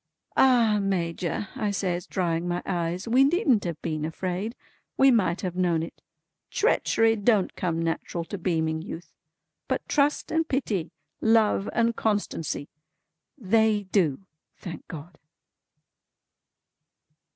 "Ah 0.35 0.79
Major" 0.81 1.49
I 1.55 1.69
says 1.69 2.07
drying 2.07 2.47
my 2.47 2.63
eyes, 2.65 3.07
"we 3.07 3.23
needn't 3.23 3.65
have 3.65 3.79
been 3.83 4.03
afraid. 4.03 4.55
We 4.97 5.11
might 5.11 5.41
have 5.41 5.55
known 5.55 5.83
it. 5.83 6.01
Treachery 6.49 7.15
don't 7.15 7.55
come 7.55 7.79
natural 7.79 8.23
to 8.25 8.39
beaming 8.39 8.81
youth; 8.81 9.13
but 9.67 9.87
trust 9.87 10.31
and 10.31 10.47
pity, 10.49 10.91
love 11.21 11.69
and 11.71 11.95
constancy, 11.95 12.67
they 13.37 13.83
do, 13.91 14.21
thank 14.57 14.87
God!" 14.87 15.19